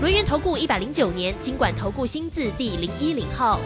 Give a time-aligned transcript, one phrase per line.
[0.00, 3.60] 轮源投顾一百零九年经管投顾新字第零一零号。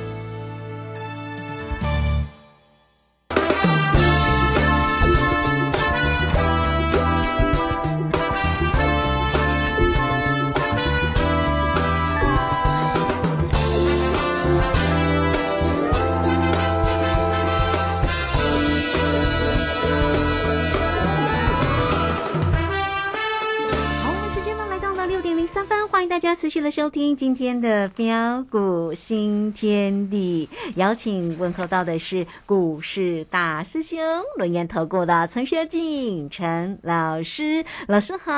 [26.25, 33.99] 家持续的收听今天的标股新天地，邀请问候到的是股市大师兄
[34.39, 38.33] 轮研投顾的陈学进陈老师，老师好。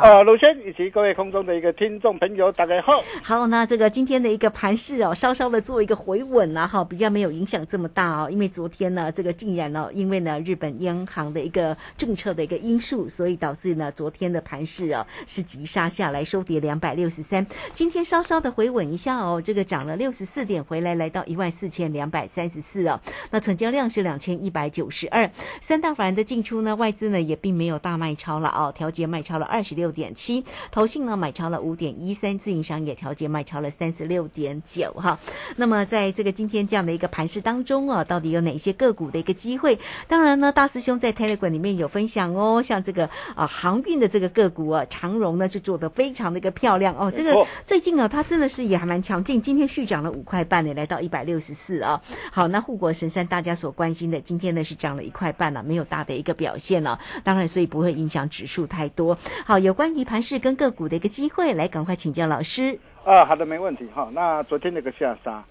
[0.00, 3.00] 呃，鲁轩以及各位空中的一个听众朋友，大家好。
[3.22, 17.11] 好，那这个今天的一个盘势哦，稍稍的做一个回稳了哈，比较没有影响这么大哦，因为昨天呢，这个竟然呢，因为呢日本央行的一个政策的一个因素，所以导致呢昨天的盘势哦是急杀下来，收跌两百六。
[17.12, 22.98] 十三，今天稍稍的回稳一下哦，这个涨了六十四点，回来来到一万四千两百三十四哦。
[23.30, 35.18] 那成交量是两千一百九十二，三大法人的进出呢，外资呢也并没有大卖超了哦，调节卖超了二十六点七，投信呢买超了五点一三，自营商也调节卖超了三十六点九哈。
[35.56, 39.78] 那么在这个今天这样的一个盘势当中啊，到底有哪些个股的一个机会？
[40.08, 46.94] 当然呢，大师兄在 Telegram 里面有分享哦，像这个啊航运的这个个股啊，长荣呢就做的非常的一个漂亮。
[47.10, 52.00] 这个最近啊，它真的是也还蛮强劲，今天续涨了五块半呢，来到一百六十四啊。
[52.30, 56.98] 好，那护国神山大家所关心的，今天呢是涨了一块半了，没有大的一个表现了。
[57.24, 59.16] 当然，所以不会影响指数太多。
[59.44, 62.78] 好，有关于盘市跟个股的一个机会，来赶快请教老师。
[63.04, 64.08] 啊，好的，没问题哈。
[64.12, 65.44] 那昨天那个下杀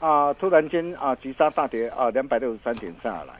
[0.00, 3.34] 啊，突然间啊急杀大跌啊，两百六十三点下来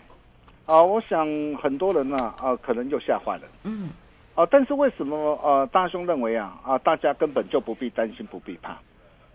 [0.67, 1.27] 啊，我想
[1.63, 3.43] 很多人呢啊可能就吓坏了。
[3.65, 3.91] 嗯。
[4.37, 8.79] 哦，但是为什么呃，大兄认为啊啊，大家根本就不必担心，不必怕，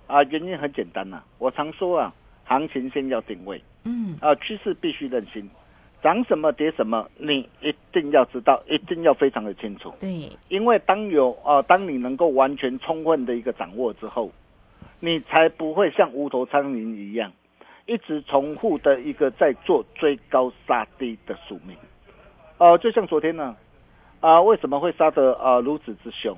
[0.06, 2.13] 啊，原因很简单呐，我常说啊，
[2.45, 5.50] 行情先要定位，嗯，啊，趋势必须认清，
[6.03, 14.31] 涨什么跌什么，你一定要知道，一定要非常的清楚，对，因为当有啊，当你能够完全充分的一个掌握之后，
[15.00, 17.31] 你才不会像无头苍蝇一样，
[17.88, 21.75] 一直重复的一个在做追高杀低的宿命，
[22.59, 23.57] 哦，就像昨天呢。
[24.21, 26.37] 啊，为什么会杀得啊如此之凶？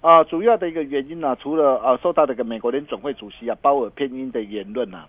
[0.00, 5.04] 啊，主要的一个原因呢，除了啊受到这个美国联总会主席啊鲍尔偏鹰的言论呢，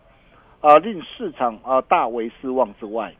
[0.61, 3.13] 啊令市场啊大为失望之外，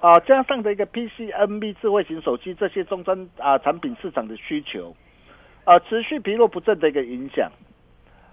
[0.00, 4.94] 啊加上的一个 PC、NB 智慧型手机这些终端啊产品市场的需求，
[5.64, 7.50] 啊持续疲弱不振的一个影响，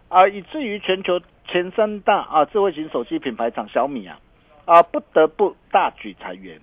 [0.10, 4.20] 啊以至于全球前三大啊智慧型手机品牌厂小米啊
[4.66, 6.60] 啊不得不大举裁员。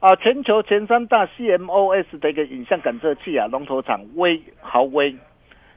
[0.00, 5.16] 啊，全球前三大 CMOS 的一个影像感测器啊，龙头厂威豪威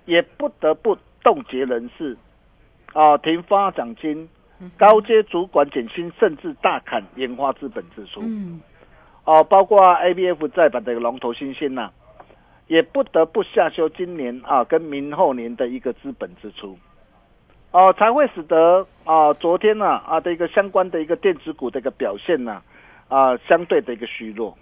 [0.06, 2.16] 也不得不冻结人事，
[2.94, 4.30] 啊，停发奖金，
[4.78, 8.22] 高阶主管减薪，甚至大砍研发资本支出。
[8.22, 8.62] 嗯，
[9.26, 11.90] 哦，包括 ABF 在版的龙头新星呐，
[12.68, 16.78] 也不得不下修今年啊跟明后年的一个资本支出，
[17.72, 22.62] 哦，才会使得啊昨天呢啊的一个相关的一个电子股的一个表现呢。
[23.12, 24.58] 啊，相对的一个虚弱，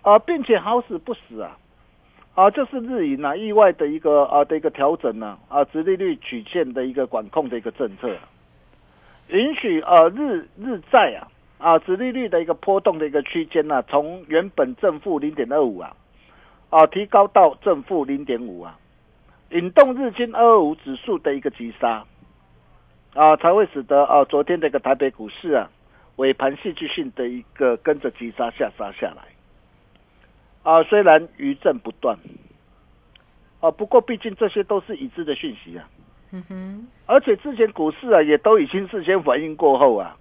[0.00, 1.58] 啊，并且好死不死啊，
[2.34, 8.08] 啊，这是日银啊意外的一个啊的一个调整呢，啊，直利率曲线的一个管控的一个政策，
[9.28, 11.28] 允许呃日日债啊
[11.58, 15.94] 啊直利率的一个波动的一个区间呢，从原本正负零点二五啊，
[16.70, 18.78] 啊提高到正负零点五啊，
[19.50, 22.06] 引动日经二二五指数的一个急杀，
[23.12, 25.68] 啊，才会使得啊昨天这个台北股市啊。
[26.18, 29.22] 尾盘戏剧性的一个跟着急杀下杀下来，
[30.62, 32.18] 啊，虽然余震不断，
[33.60, 35.88] 啊，不过毕竟这些都是已知的讯息啊，
[36.32, 40.16] 嗯哼，而且之前股市啊也都已经事先反应过后啊，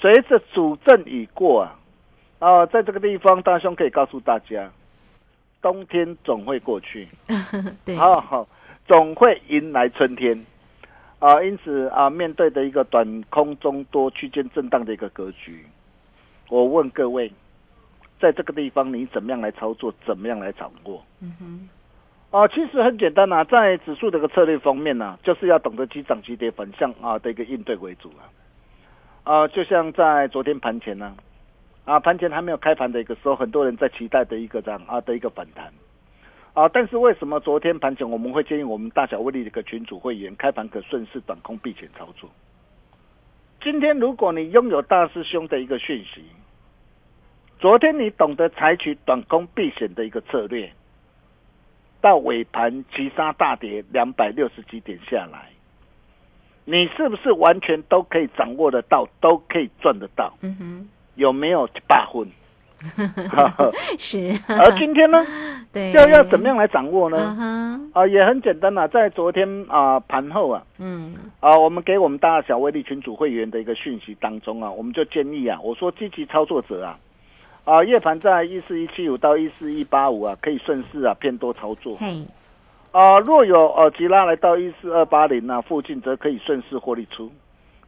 [0.00, 1.78] 随着主震已过啊，
[2.38, 4.70] 啊，在这个地方大兄可以告诉大家，
[5.60, 7.08] 冬天总会过去，
[7.84, 8.48] 对，好好，
[8.86, 10.46] 总会迎来春天。
[11.18, 15.66] 啊，因此啊，面对的一个短空中多区间震荡的一个格局，
[16.48, 17.32] 我问各位，
[18.20, 21.04] 在这个地方你怎么样来操作，怎么样来掌握？
[21.20, 21.68] 嗯哼，
[22.30, 28.30] 啊，其实很简单呐，在指数的一个策略方面呢，就是要懂得急涨急跌反向啊的一个应对为主啊。
[29.24, 31.16] 啊，就像在昨天盘前呢，
[31.84, 35.72] 啊，盘前还没有开盘的一个时候，很多人在期待的一个这样啊的一个反弹。
[36.58, 42.28] 啊，但是为什么昨天盘前我们会建议我们大小威力的一个群主会员开盘可顺势短空避险操作？
[43.62, 46.24] 今天如果你拥有大师兄的一个讯息，
[47.60, 50.68] 昨天你懂得采取短空避险的一个策略。
[52.00, 55.50] 到尾盘急杀大跌两百六十几点下来，
[56.64, 60.36] 你是不是完全都可以掌握得到，都可以赚得到？
[60.40, 62.28] 嗯哼，有没有八分？
[63.98, 64.38] 是。
[64.48, 65.24] 而今天呢？
[65.72, 67.18] 对，要要怎么样来掌握呢？
[67.92, 76.98] 啊，也很简单啊，在昨天啊盘后啊，嗯，啊，我们给我们大小威力群组会员的一个讯息当中啊，我们就建议啊，我说积极操作者啊。
[77.64, 81.96] 啊，夜盘在一四一七五到一四一八五啊，可以顺势啊偏多操作。
[81.96, 82.24] 嘿，
[82.92, 87.30] 啊，若有呃急拉来到一四二八零啊附近，则可以顺势获利出。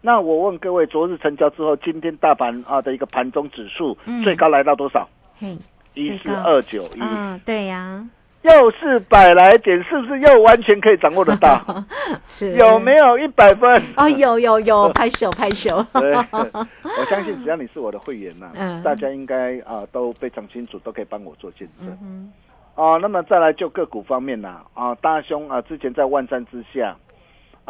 [0.01, 5.09] 那我问各位，昨日成交之后，今天大盘啊的一个盘中指数最高来到多少？
[5.39, 5.57] 嘿，
[5.95, 7.01] 一四二九一。
[7.01, 8.07] 嗯，对呀。
[8.43, 11.63] 又是百来点，是不是又完全可以掌握得到？
[12.27, 13.71] 是有没有一百分？
[13.99, 15.85] 哦，有有有， 拍手拍手。
[15.93, 18.51] 对， 我相信只要你是我的会员呐，
[18.83, 21.89] 大家应该啊都非常清楚，都可以帮我做见证。
[22.03, 22.33] 嗯
[22.77, 26.97] 哦，那么再来就个股方面呐，啊，大兄啊，之前在万山之下，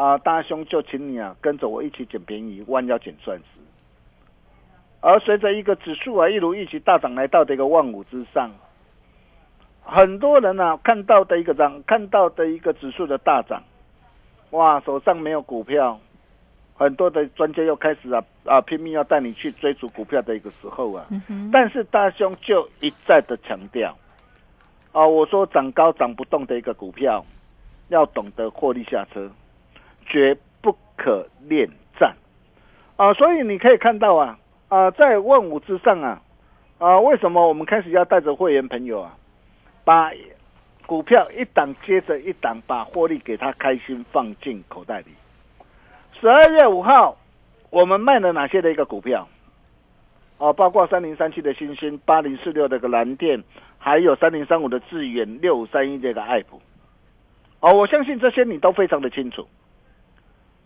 [0.00, 3.60] 啊，大兄就请你啊跟着我一起捡便宜，弯腰捡钻石。
[5.02, 8.50] 而随着一个指数啊一如一起大涨，来到这个万五之上。
[9.82, 13.62] 很多人呢看到的一个涨，看到的一个指数的大涨，
[14.52, 16.00] 哇，手上没有股票，
[16.74, 21.06] 很多的专家又开始啊啊拼命要带你去追逐股票的一个时候啊，
[21.52, 23.94] 但是大兄就一再的强调，
[24.92, 27.22] 啊，我说涨高涨不动的一个股票，
[27.88, 29.30] 要懂得获利下车，
[30.10, 32.14] 绝不可恋战，
[32.96, 36.20] 啊，所以你可以看到啊啊，在万五之上啊
[36.78, 39.16] 啊，为什么我们开始要带着会员朋友啊？
[39.84, 40.10] 把
[40.84, 45.06] 股票一档接着一档，把获利给他开心放进口袋里。
[46.20, 47.16] 十二月五号，
[47.70, 49.26] 我们卖了哪些的一个股票？
[50.38, 53.42] 哦，包括三零三七的星星，八零四六的个蓝电，
[53.78, 56.60] 还有三零三五的智远，六五三一这个爱普。
[57.60, 59.46] 哦，我相信这些你都非常的清楚。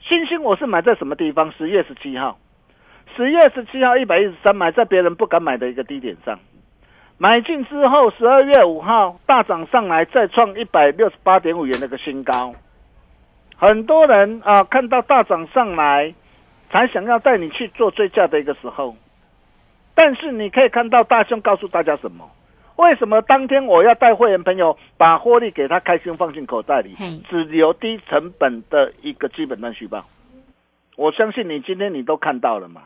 [0.07, 1.51] 星星我是买在什么地方？
[1.53, 2.39] 十月十七号，
[3.17, 6.39] 十月十七号一百一十三，买在别人不敢买的一个低点上。
[7.17, 12.55] 买进之后，十二月五号大涨上来，再创一百六十八点五元的一个新高。
[13.57, 16.13] 很多人啊，看到大涨上来，
[16.71, 18.95] 才想要带你去做追加的一个时候。
[19.95, 22.31] 但是你可以看到大兄告诉大家什么？
[22.77, 26.95] 为什么当天我要带会员朋友把获利给他开心放进口袋里，
[27.29, 30.05] 只留低成本的一个基本单续报？
[30.97, 32.83] 我相信你今天你都看到了嘛。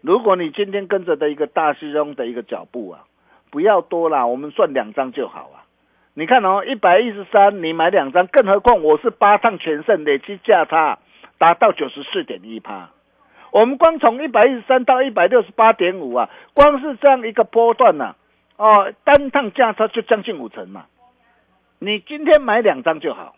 [0.00, 3.04] 如果你今天跟着的一个大师兄的一个脚步啊。
[3.50, 5.64] 不要多啦，我们算两张就好啊。
[6.12, 10.98] 你看哦，一百一十三，你买两张，更何况我是八趟全胜，累计价差
[11.38, 12.90] 达到九十四点一趴。
[13.50, 18.16] 我们光从一百一十三到一百六十八点五啊，光是这样一个波段呐，
[18.58, 20.84] 哦，单趟价差就将近五成嘛。
[21.78, 23.34] 你今天买两张就好，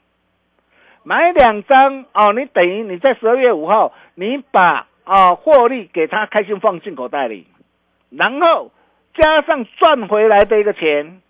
[1.05, 7.47] 买两张哦，你等于你在十二月五号，你把啊获利给他开心放进口袋里，
[8.11, 8.73] 然后。
[9.13, 11.21] 加上赚回来的一个钱，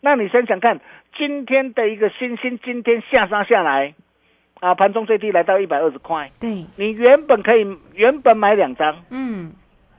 [0.00, 0.80] 那你想想看，
[1.16, 3.94] 今天的一个星星，今天下杀下来，
[4.58, 6.32] 啊，盘中最低来到一百二十块。
[6.40, 9.52] 对，你原本可以原本买两张，嗯，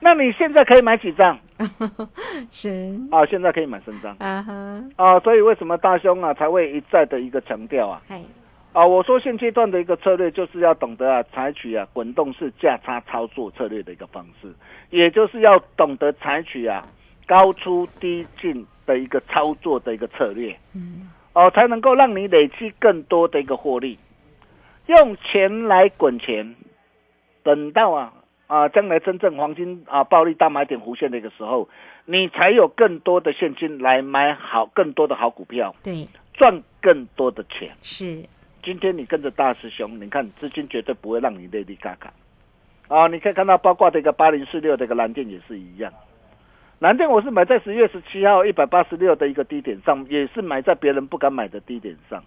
[0.04, 1.40] 那你现在可以买几张？
[2.52, 4.14] 是啊，现在可以买三张。
[4.20, 4.54] 啊哈，
[4.98, 8.02] 啊，所以为什么大兄啊才会一再的一个强调啊？
[8.74, 14.54] 啊，我说现阶段的一个策略就是要懂得啊，采取啊滚动式价差操作策略的一个方式，
[14.90, 16.86] 也就是要懂得采取啊。
[17.26, 23.98] 高出低进的一个操作的一个策略，嗯，哦，才能够让你累积更多的一个获利，
[24.88, 26.54] 用钱来滚钱，
[27.42, 28.14] 等到啊
[28.54, 31.68] 啊将来真正黄金啊暴利大买点弧线的一个时候，
[32.06, 37.72] 你才有更多的现金来买好更多的好股票，对，赚更多的钱。
[37.82, 38.24] 是，
[38.62, 42.14] 今天你跟着大师兄，你看资金绝对不会让你累累嘎嘎，
[42.90, 45.92] 啊，你可以看到包括这个八零四六这个蓝电也是一样。
[46.78, 52.24] 蓝电我是买在十月十七号一百八十六的一个低点上，也是买在别人不敢买的低点上，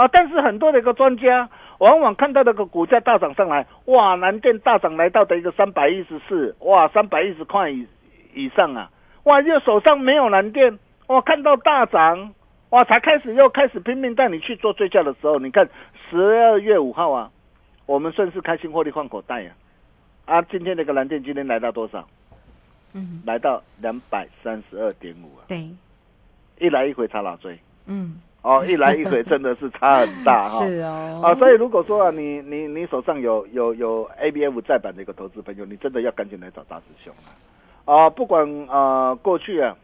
[0.00, 0.08] 啊！
[0.10, 4.16] 但是很多的一个专家往往看到那个股价大涨上来，哇！
[4.16, 7.86] 蓝电大涨来到的一个三百一十四，哇，三百一十块以
[8.32, 8.90] 以上啊，
[9.24, 9.42] 哇！
[9.42, 10.78] 又手上没有蓝电，
[11.08, 11.20] 哇！
[11.20, 12.32] 看到大涨，
[12.70, 15.68] 哇，才开始又开始拼命带你去做追加的时候，你看
[16.08, 17.30] 十二月五号啊，
[17.84, 19.52] 我们顺势开心获利换口袋呀、
[20.24, 22.08] 啊，啊，今天那个蓝电今天来到多少？
[22.94, 25.68] 嗯，来到两百三十二点五啊，对，
[26.58, 30.66] 一来一回差老追嗯，哦，一来一回真的是差很大 哈。
[30.66, 37.12] 是哦，啊，所以如果说啊，你你你手上有有有 ABF 再版的一个投资朋友，你真的要赶紧来找大师兄
[37.84, 38.04] 啊！
[38.04, 39.76] 啊，不管啊过去啊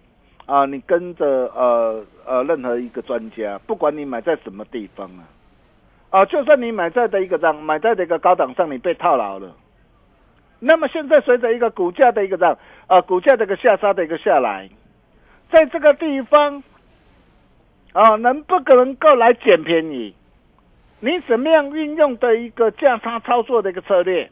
[0.46, 5.28] 啊，你跟着呃呃任何一个专家，不管你买在什么地方啊，
[6.20, 9.52] 啊，就算你买在的一个涨，买在的一个高档上，你被套牢了，
[10.60, 14.70] 那么现在随着一个股价的一个涨啊，股价的一个下杀的一个下来，
[15.50, 16.62] 在这个地方
[17.96, 20.14] 啊，能不能够来捡便宜？
[21.00, 24.30] 你怎么样运用的一个价差操作的一个策略，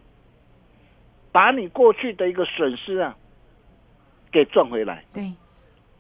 [1.33, 3.16] 把你过去的一个损失啊，
[4.30, 5.33] 给赚回来对，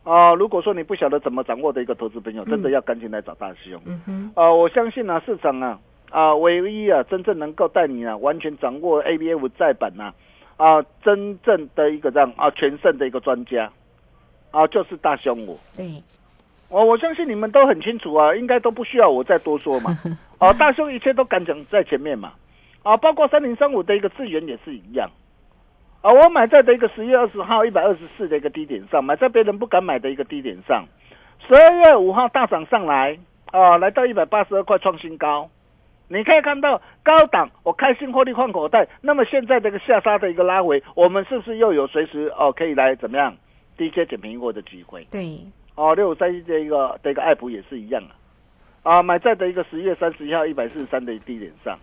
[0.02, 3.80] 啊、如果说你不晓得怎么掌握的一个投资朋友，真的嗯要赶紧来找大师兄。
[3.86, 5.80] 嗯哼，啊、我相信啊、市场啊
[6.10, 10.12] 啊、唯一啊真正能够带你啊完全掌握 ABF 再版呐
[10.58, 13.72] 啊真正的一个这样啊全胜的一个专家
[14.50, 15.58] 啊，就是大兄我。
[15.76, 16.02] 对，
[16.74, 19.96] 我我相信你们都很清楚啊，应该都不需要我再多说嘛。
[20.40, 22.32] 哦，大兄一切都敢讲在前面嘛。
[22.82, 25.08] 啊，包括三零三五的一个资源也是一样。
[26.02, 30.84] 啊，我买在的一个十月二十号一百二十四的一个低点上，买在别人不敢买的一个低点上。
[31.46, 33.16] 十二月五号大涨上来，
[33.52, 35.48] 啊，来到一百八十二块创新高。
[36.08, 38.88] 你可以看到高档，我开心获利换口袋。
[39.00, 43.32] 那么现在这个下杀的一个拉回，我们是不是又有随时哦可以来怎么样
[43.76, 45.06] 低阶捡便宜货的机会？
[45.12, 45.38] 对，
[45.74, 48.02] 哦，六五三一这一个的一个爱普也是一样
[48.82, 51.78] 啊，啊，买在的一个十月三十一号一百四十三的低点上，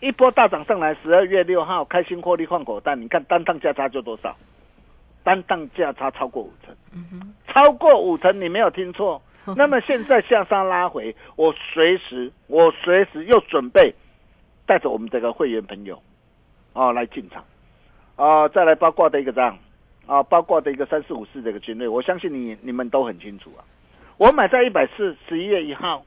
[0.00, 4.34] 一波大涨上来，十二月六号开心获利换口袋，你看单档价差就多少？
[5.22, 9.20] 单档价差超过五成，嗯，超过五成，你没有听错。
[9.56, 13.94] 那么现在向上拉回，我随时我随时又准备
[14.66, 16.02] 带着我们这个会员朋友
[16.72, 17.44] 啊来进场。
[18.16, 19.58] 啊，再来八卦的一个账
[20.08, 23.62] 啊，包括的一个三四五四这个军队，我相信你你们都很清楚啊。
[24.16, 26.02] 我买在一百四，十一月一号，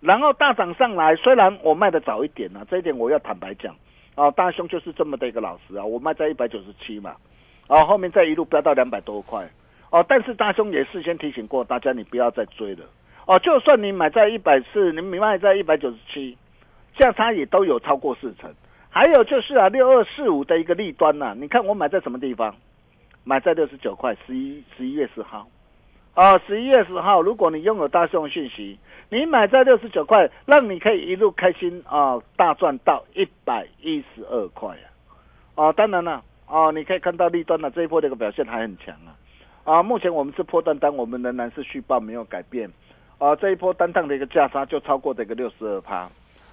[0.00, 3.74] 然后大涨上来，虽然我卖的早一点呢、这一点我要坦白讲
[4.14, 7.16] 啊，大兄就是这么的一个老实啊，我卖在一百九十七嘛，
[7.68, 9.48] 啊，后面再一路飙到两百多块。
[9.90, 12.84] 哦，但是大兄也事先提醒过大家，你不要再追了。
[13.26, 16.36] 哦，就算你买在一百四，你卖在一百九十七，
[16.96, 18.54] 价差也都有超过四成。
[18.88, 22.54] 还有就是啊，六二四五的一个利端呐、你看我买在什么地方？
[23.24, 25.46] 买在六十九块，十一十一月十号。
[26.14, 34.76] 啊，十一月十号，如果你拥有大兄讯息，你买在六十九块，让你可以一路开心啊，大赚到一百一十二块
[35.54, 35.66] 啊！
[35.66, 39.16] 啊，当然了，啊，你可以看到利端的这一波的一个表现还很强啊。
[39.64, 42.70] 啊，目前我们是破断单，我们仍然是续报没有改变。
[43.16, 46.10] 啊，这一波单档的一个价差就超过这个六十二趴。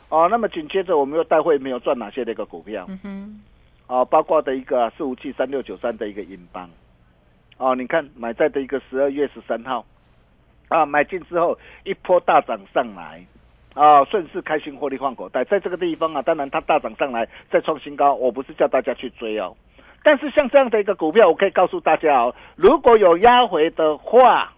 [0.08, 2.86] 啊，那么紧接着我们又带会没有赚哪些的一个股票？
[2.88, 3.42] 嗯哼，
[3.90, 6.70] 啊，包括的一个四五七三六九三的一个银邦。
[7.58, 9.84] 哦、你看买在的一个十二月十三号，
[10.70, 13.26] 啊，买进之后一波大涨上来，
[13.74, 19.58] 啊，顺势开心获利换口袋，在这个地方啊，当然它大涨上来再创新高，我不是叫大家去追哦，
[20.04, 24.54] 但是像这样的一个股票，我可以告诉大家哦，如果有压回的话，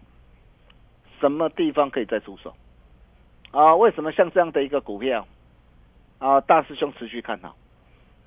[1.21, 2.53] 什么地方可以再出手？
[3.51, 5.25] 啊，为什么像这样的一个股票，
[6.19, 7.55] 啊，大师兄持续看好？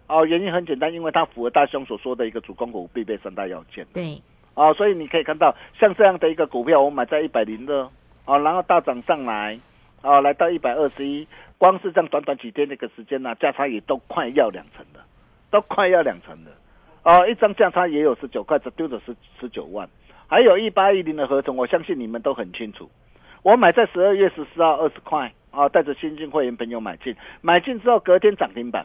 [0.07, 3.87] 哦，原因很简单，因为它符合大兄所说的一个主攻股必备三大要件。
[3.95, 4.21] 对，
[4.55, 7.89] 哦，所以你可以看到像这样的一个股票，我买在一百零二，
[8.27, 9.59] 哦，然后大涨上来，
[10.03, 15.03] 哦，来到一百二十一，光是这样短短几天的一个时间呢、价差也都快要两成了，
[15.51, 16.51] 都快要两成了，
[17.05, 19.89] 哦，一张价差也有十九块，只丢了十十九万，
[20.29, 22.91] 还有一八一零的合同，我相信你们都很清楚，
[23.43, 28.85] 我买在十二月十四号二十块，啊，带着新进会员朋友买进，买进之后隔天涨停板。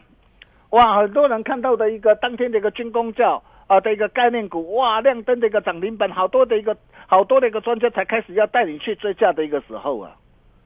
[0.70, 10.16] 哇，很多人看到的一个当天的一个军工教啊的一个概念股，哇，亮灯的一个涨停板，好多的一个好多的一个专家才开始要带你去追价的一个时候啊。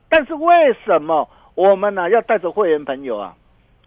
[0.09, 3.35] 但是为什么我们呢、要带着会员朋友啊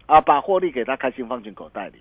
[0.06, 1.94] 啊把获利给他开心放进口袋里？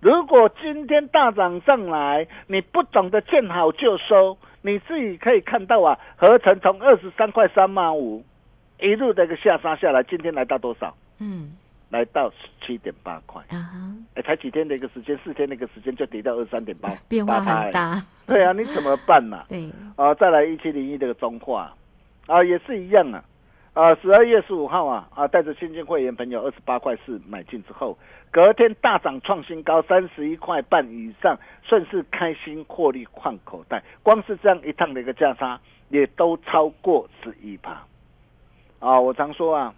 [0.00, 8.22] 如果今天大涨上来，你不懂得见好就收，你自己可以看到啊，合成从二十三块三毛五
[8.80, 10.94] 一路的一个下杀下来，今天来到多少？
[11.20, 11.52] 嗯，
[11.90, 13.42] 来到十七点八块。
[13.50, 13.78] 啊哈，
[14.14, 17.72] 哎，才几天的一个时间，四天的一个时间就跌到二三点八， 变化很。
[17.72, 20.14] 大，对啊，你怎么办呢、 对，啊？
[20.14, 21.74] 再来一七零一这个中化
[22.26, 23.22] 啊，也是一样啊。
[23.74, 27.98] 啊，十二月十五号啊啊，带着新进会员朋友二十八块四买进之后，
[28.30, 33.82] 隔天大涨创新高三十一块半以上，顺势开心获利换口袋。
[34.04, 37.82] 光是这样一趟的一个价差，也都超过十一趴。
[38.78, 39.74] 啊，我常说啊，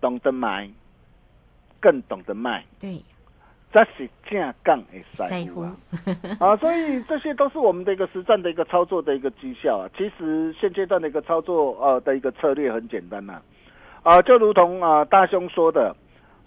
[0.00, 0.68] 懂得买，
[1.80, 3.02] 更懂得卖，对，
[3.72, 5.76] 这是正杠的师傅啊。
[6.38, 9.90] 啊，所以这些都是我们的一个实战的一个操作的一个绩效啊。
[9.96, 13.40] 其实现阶段的一个操作呃的一个策略很简单呐、
[14.02, 15.94] 啊，就如同啊大兄说的，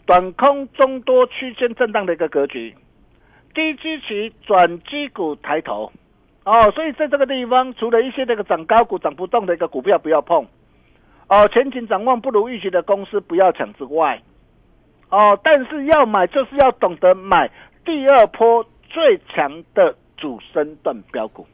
[0.05, 2.75] 短空中多区间震荡的一个格局，
[3.53, 5.91] 低基期转基股抬头。
[6.45, 10.45] 哦，所以在这个地方，除了一些这个涨高股、涨不动的一个股票不要碰，
[11.29, 14.21] 哦，前景展望不如预期的公司不要抢之外，
[15.13, 17.47] 哦，但是要买就是要懂得买
[17.85, 21.45] 第二波最强的主升段标股，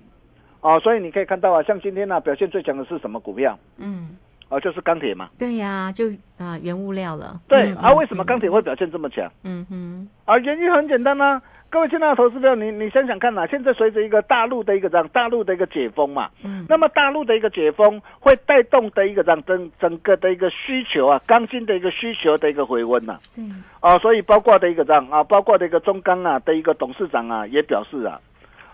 [0.61, 3.59] 哦，所以你可以看到啊，像今天呢、表现最强的是什么股票？
[3.77, 4.15] 嗯，
[4.49, 5.29] 哦，就是钢铁嘛。
[5.37, 6.05] 对呀、就
[6.37, 7.39] 啊原物料了。
[7.47, 8.49] 对，嗯啊，为什么钢铁？
[8.49, 9.31] 会表现这么强？
[9.43, 11.39] 嗯哼，啊，原因很简单呐、
[11.69, 23.43] 各位亲爱的投资者，你你想想看呐、现在随着一个大陆的一个这样大陆的一个解封嘛，嗯那么大陆的一个解封会带动的一个这样整整个的一个需求啊，钢筋的一个需求的一个回温呐、对，
[23.81, 28.19] 啊，所以包括的一个这样啊，包括的一个中钢啊的一个董事长啊也表示啊，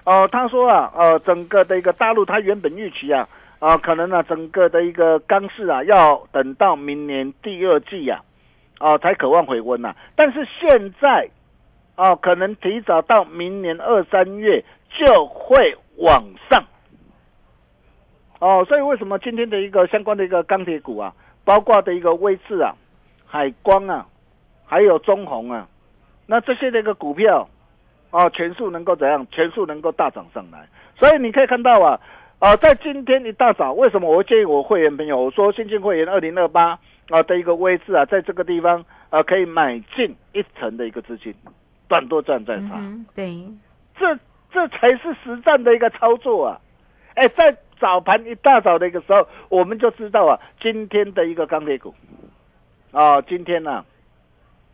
[0.06, 3.28] 呃，他说啊，呃，整个的一个大陆他原本预期啊，
[3.66, 8.22] 啊，可能呢、整个的一个钢市啊要等到明年第二季呀、
[8.78, 11.28] 啊，才渴望回温呐、但是现在
[11.96, 14.64] 啊，可能提早到明年二三月
[14.96, 16.64] 就会往上。
[18.38, 21.12] 哦，所以为什么今天的一个相关的一个钢铁股啊，
[21.44, 22.76] 包括的一个威智啊、
[23.26, 24.06] 海光啊，
[24.68, 25.68] 还有中红啊，
[26.28, 27.50] 那这些的一个股票，
[28.12, 29.26] 哦，全数能够怎样？
[29.32, 30.68] 全数能够大涨上来。
[31.00, 32.00] 所以你可以看到啊，
[32.46, 36.78] 啊，在今天一大早，为什么我建议我会员朋友，我说新进会员二零二八
[37.10, 41.34] 啊的一个位置啊，在这个地方啊可以买进一层的一个资金，
[41.88, 42.76] 短多赚再差。
[42.76, 43.44] 嗯，对，
[43.98, 44.16] 这
[44.54, 46.62] 这才是实战的一个操作啊！
[47.16, 51.96] 哎，在早盘一大早的一个时候，我们就知道啊，今天的一个钢铁股
[52.92, 53.84] 啊，今天呢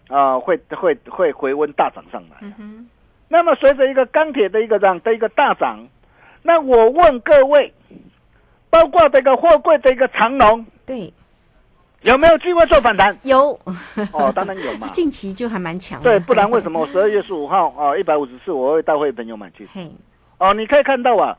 [0.10, 2.36] 啊会会会回温大涨上来。
[2.60, 2.90] 嗯，
[3.30, 5.88] 那么随着一个钢铁的一个涨的一个大涨，
[6.43, 7.73] 那我问各位，
[8.69, 11.13] 包括这个货柜的一个长龙对，
[12.01, 13.15] 有没有机会做反弹？
[13.23, 13.60] 有，
[14.12, 14.88] 哦， 当然有嘛。
[14.89, 16.10] 近期就还蛮强的。
[16.10, 19.67] 对，不然为什么我十二月十五号啊一百五十四我会带会朋友买去？
[19.71, 19.91] 嘿，
[20.39, 21.38] 哦，你可以看到啊，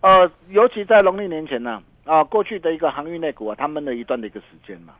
[0.00, 4.94] 呃，尤其在农历年前呢、啊，过去的一个航运类股啊，他闷了一段的一个时间嘛。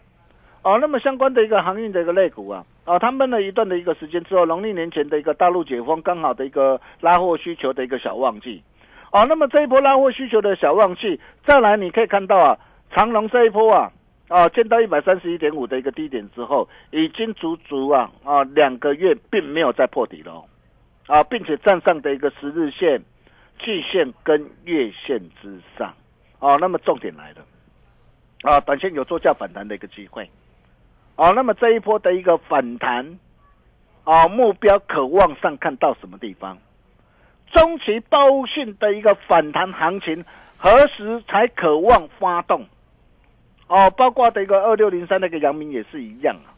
[0.62, 8.62] 哦，那么相关的一个航运的一个类股啊，啊，他闷了一段的一个时间之后，农历年前的一个大陆解封，刚好的一个拉货需求的一个小旺季。
[9.14, 12.58] 哦，那么这一波拉货需求的小旺季，再来你可以看到啊，
[12.90, 13.92] 长隆这一波啊，
[14.26, 20.44] 啊，见到一百三十一点五的一个低点之后，已经足足啊啊两个月并没有再破底了，
[21.06, 23.00] 啊，并且站上的一个十日线。
[23.64, 25.94] 季线跟月线之上，
[26.40, 27.46] 哦，那么重点来了，
[28.42, 30.28] 啊，短线有做价反弹的一个机会，
[31.14, 33.20] 哦，那么这一波的一个反弹，
[34.02, 36.58] 啊，目标可望上看到什么地方？
[37.54, 40.24] 中期报讯的一个反弹行情
[40.58, 42.66] 何时才可望发动？
[43.68, 46.50] 哦，包括的一个二六零三那个阳明也是一样啊。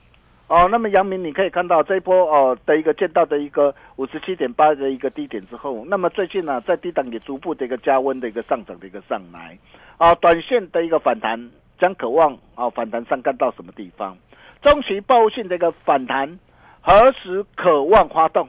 [0.48, 9.59] 哦，那么阳明你可以看到这一波哦的一个见到的一个五十七点八的一个低点之后，那么最近呢、在低档也逐步的一个加温的一个上涨的一个上来，
[9.98, 14.16] 啊，短线的一个反弹将渴望啊反弹上干到什么地方？
[14.62, 16.38] 中期报性的一个反弹
[16.80, 18.48] 何时渴望发动？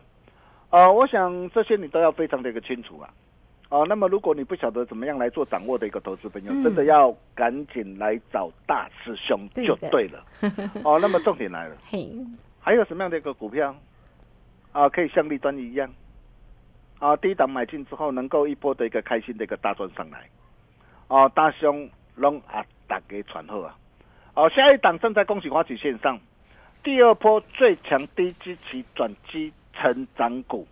[0.69, 3.10] 呃，我想这些你都要非常的一个清楚啊。
[3.69, 10.23] 哦，那么如果你不晓得怎么样来做掌握的一个投资朋友，嗯真的要赶紧来找大师兄就对了。
[10.84, 12.10] 哦，那么重点来了， 嘿，
[12.60, 13.75] 还有什么样的一个股票
[14.71, 15.89] 啊，可以像立端一样
[16.99, 20.30] 啊，低档买进之后能够一波的一个开心的一个大赚上来？
[21.10, 23.75] 哦，大兄拢啊大家传好啊！
[24.34, 26.17] 哦，下一档正在恭喜花旗线上，
[26.84, 30.67] 第二波最强低基期转基成长股，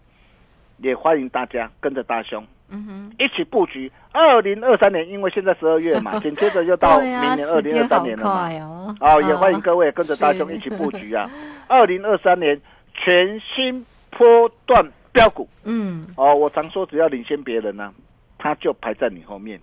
[0.77, 8.47] 也欢迎大家跟着大兄嗯哼，一起布局二零二三年，因为现在十二月嘛， 紧接着就到明年二零二三年了嘛。
[8.47, 8.95] 快哦。
[8.99, 11.29] 哦，也欢迎各位跟着大是兄一起布局啊！
[11.67, 12.59] 二零二三年
[12.93, 17.93] 全新波段标股嗯，哦，我常说只要领先别人呢、
[18.39, 19.59] 他就排在你后面。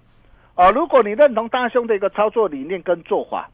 [0.55, 3.51] 哦，如果你认同大兄的一个操作理念跟做法，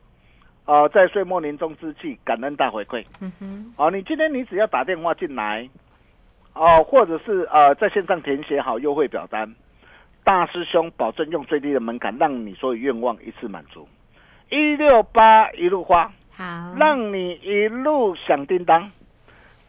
[0.68, 3.02] 哦，在岁末年终之际，感恩大回馈。
[3.22, 5.66] 嗯哼，哦，你今天你只要打电话进来，
[6.52, 9.50] 哦，或者是呃在线上填写好优惠表单，
[10.24, 13.88] 大师兄保证用最低的门槛，让你所有愿望一次满足。
[14.50, 18.90] 一六八一路花，好，让你一路响叮当，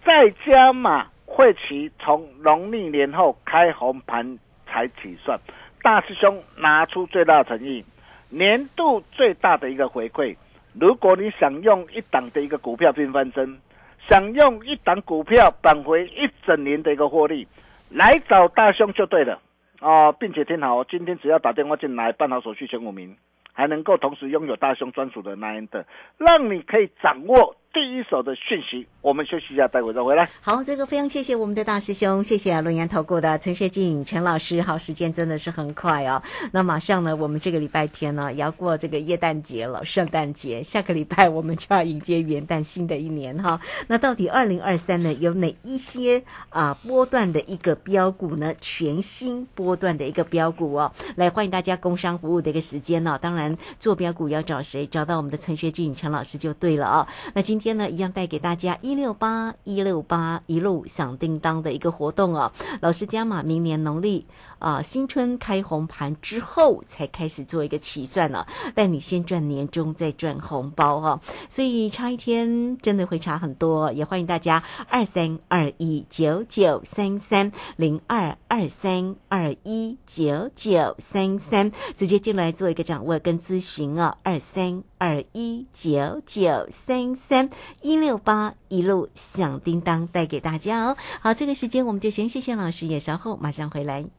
[0.04, 5.40] 再加码会期从农历年后开红盘才起算。
[5.82, 7.86] 大师兄拿出最大的诚意，
[8.28, 10.36] 年度最大的一个回馈。
[10.80, 13.60] 如果你想用一档的一个股票并翻身，
[14.08, 17.46] 想用一档股票扳回一整年的一个获利，
[17.89, 19.39] 来找大兄就对了
[19.80, 20.12] 啊！
[20.13, 23.18] 并且听好，今天只要打电话进来办好手续前五名，
[23.52, 25.86] 还能够同时拥有大兄专属的 nine 的，
[26.18, 27.56] 让你可以掌握。
[27.71, 30.27] 第一手的讯息，我们休息一下，待会再回来。
[30.41, 34.60] 好，这个非常谢谢我们的大师兄，谢谢龙岩投顾的陈学静陈老师。
[34.60, 36.19] 好，时间真的是很快哦。
[36.51, 40.63] 那马上呢，我们这个礼拜天呢，也要过这个耶诞节了，圣诞节。
[40.63, 43.62] 下个礼拜我们就要迎接元旦，新的一年哈。
[43.88, 48.51] 那到底二零二三呢，有哪一些啊波段的一个标股呢？
[48.60, 53.19] 全新波段的一个标股哦，来欢迎大家工商服务的一个时间呢。
[53.21, 54.88] 当然做标股要找谁？
[54.88, 57.08] 找到我们的陈学静陈老师就对了啊。
[57.36, 62.50] 那今今天呢，一样带给大家一六八一六八一路响叮当的一个活动哦。
[62.80, 64.26] 老师加码，明年农历
[64.60, 68.45] 啊新春开红盘之后才开始做一个起算呢，
[68.76, 71.19] 但你先赚年终再赚红包哈，
[71.50, 73.91] 所以差一天真的会差很多。
[73.91, 84.84] 也欢迎大家二三二一九九三三零二二三二一九九三三直接进来做一个掌握跟咨询啊，二三。
[85.02, 87.50] 二一九九三三
[87.82, 90.98] 一六八一路响叮当带给大家哦。
[91.22, 94.18] 好，这个时间我们就先谢谢老师，也稍后马上回来。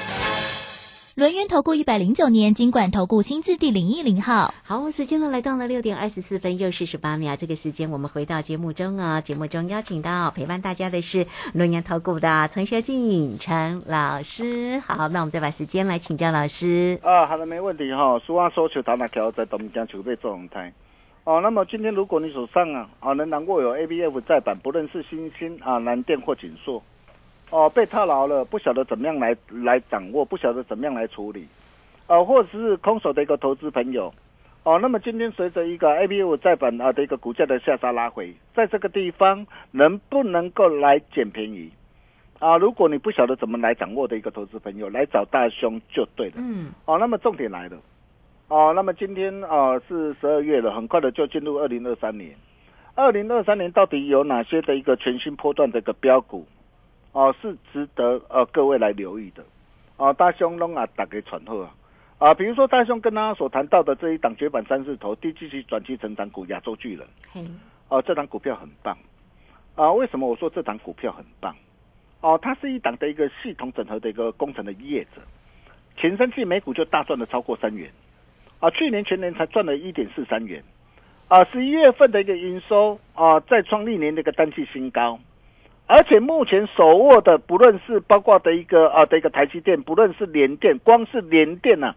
[1.15, 16.97] 轮源投顾一百零九年金管投顾新字第零一零号，好，时间呢来到了六点二十四分又四十八秒，这个时间我们回到节目中啊，节目中邀请到陪伴大家的是轮源投顾的陈学进陈老师，好，那我们再把时间来请教老师。
[17.03, 20.71] 啊，好的，没问题哈，俗话说求打哪条在东江球被做红台。
[21.25, 26.81] 哦，那么今天如果你手上啊啊仍然握有 A B F 在版，不论是新兴啊蓝电或锦硕。
[27.51, 31.45] 哦，被套牢了，不晓得怎么样来来掌握，不晓得怎么样来处理，
[32.07, 34.13] 呃，或者是空手的一个投资朋友，
[34.63, 41.69] 哦，那么今天随着一个 A B U 再版啊的一个股价的下杀拉回，在这个地方能不能够来捡便宜？
[42.39, 46.35] 啊，如果你不晓得怎么来掌握的一个投资朋友，来找大兄就对了。
[46.37, 46.71] 嗯。
[46.85, 47.77] 哦，那么重点来了，
[48.47, 52.33] 哦，那么今天啊是十二月了，很快的就进入二零二三年，
[52.95, 56.47] 二零二三年到底有哪些的一个全新波段的一个标股？
[57.13, 59.43] 哦，是值得呃各位来留意的，
[59.97, 61.75] 啊，大兄龙啊，打给传后啊，
[62.19, 67.05] 啊，比如说大兄跟他所谈到的这一档绝版三字头低基期转期成长股亚洲巨人，
[67.89, 68.97] 哦，这档股票很棒，
[69.75, 71.53] 啊，为什么我说这档股票很棒？
[72.21, 75.21] 哦，它是一档的一个系统整合的一个工程的业者，
[75.97, 77.91] 前三季每股就大赚了超过三元，
[78.59, 80.63] 啊，去年全年才赚了一点四三元，
[81.27, 85.19] 啊，十一月份的一个营收啊，再创历年的一个单季新高。
[85.93, 91.93] 而且目前手握的，不论是包括的一个啊的一个台积电，不论是联电，光是联电呐，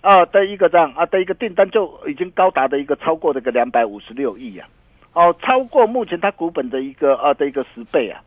[0.00, 4.66] 啊的一个这样啊的一个订单就已经高达的一个超过这个两百五十六亿呀，
[5.12, 8.20] 哦，超过目前它股本的一个啊的一个十倍啊，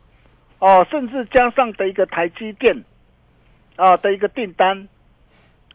[0.60, 2.82] 哦，甚至加上的一个台积电
[3.76, 4.88] 啊的一个订单，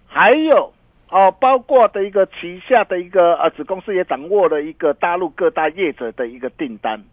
[0.07, 0.73] 还有
[1.11, 7.03] 哦包括的一个旗下的一个啊子公司也掌握了一个大陆各大业者的一个订单。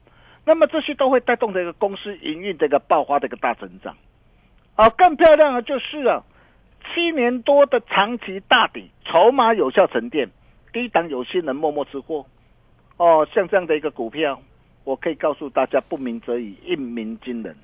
[0.48, 3.94] 那么这些都会带动这个公司营运这个爆发的一个大成长，
[4.76, 6.24] 啊，更漂亮的就是啊，
[6.87, 10.30] 七年多的长期大底，筹码有效沉淀，
[10.72, 12.24] 低档有心人默默吃货，
[12.96, 14.40] 哦，像这样的一个股票，
[14.84, 17.54] 我可以告诉大家，不鸣则已，一鸣惊人。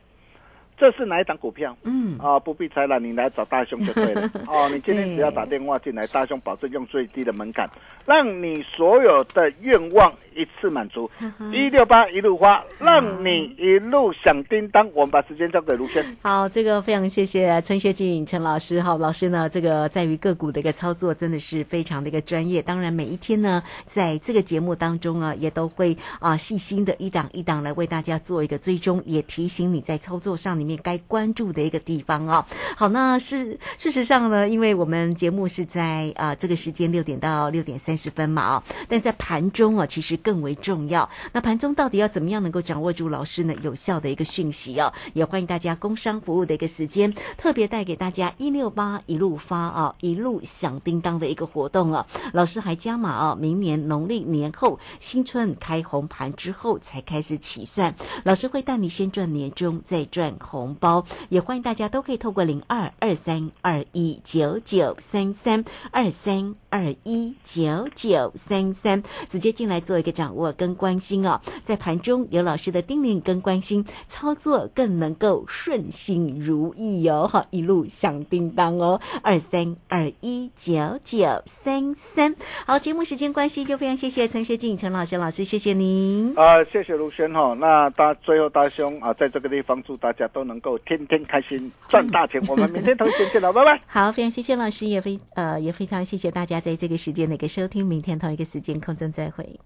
[0.77, 1.77] 这是哪一档股票？
[1.85, 4.31] 嗯，啊，不必猜了，你来找大兄就对了。
[4.49, 7.69] 哦，你今天只要打电话进来，大兄保证用最低的门槛，
[8.07, 11.09] 让你所有的愿望一次满足。
[11.53, 14.89] 一六八一路花，让你一路响叮当。
[14.95, 16.05] 我们把时间交给卢轩。
[16.23, 18.81] 好，这个非常谢谢陈学静陈老师。
[18.81, 22.61] 好，老师呢，这个在于个股的一个操作真的是非常的一个专业。
[22.61, 32.47] 当然，每一天呢，在这个节目当中啊，也都会啊细心的一档一档来为大家做一个追踪，也提醒你在操作上里面该关注的一个地方啊。
[32.75, 41.09] 好，那是事实上呢，因为我们节目是在啊这个时间六点到六点三十分嘛啊，但在盘中啊，其实更为重要。
[41.33, 44.91] 那盘中到底要怎么样能够掌握住老师呢有效的一个讯息啊？
[45.13, 52.07] 也欢迎大家工商服务的一个时间，特别带给大家一六八一路发啊，一路响叮当的一个活动啊。
[52.33, 61.05] 老师还加码啊，明年农历年后新春开红盘之后才开始起算，老师会带你先赚年终，再赚红包。
[61.29, 71.41] 也欢迎大家都可以透过零二二三二一九九三三二三二一九九三三直接进来做一个掌握跟关心哦。
[71.65, 82.37] 在盘中有老师的叮咛跟关心，操作更能够顺心如意哦，哈，一路响叮当哦，二三二一九九三三。
[82.67, 86.33] 好，节目时间关系，就非常谢谢陈学静陈老师老师，谢谢您。
[86.37, 87.55] 啊、谢谢卢轩哈。
[87.55, 92.43] 那大最后大兄啊，在这个地方祝大家都都能够天天开心，赚大钱。
[92.47, 93.81] 我们明天同一时间见了，拜拜。
[93.89, 99.59] 好，非常谢谢老师，也非呃也非常谢谢大家在这个时间的一个收听，明天同一个时间空中再会。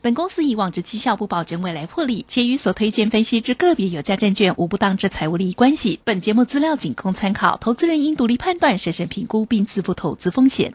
[0.00, 5.98] 本公司以往之绩效不保证未来获利，且与所推荐分析之个别有价证券无不当之财务利益关系。
[6.04, 10.74] 本节目资料仅供参考，投资人应独立判断、审慎评估并自负投资风险。